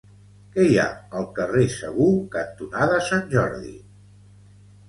Què 0.53 0.63
hi 0.69 0.79
ha 0.83 0.85
al 1.19 1.27
carrer 1.41 1.65
Segur 1.75 2.09
cantonada 2.37 2.99
Sant 3.11 3.31
Jordi? 3.35 3.79